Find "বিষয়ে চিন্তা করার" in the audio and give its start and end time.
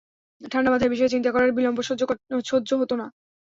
0.93-1.55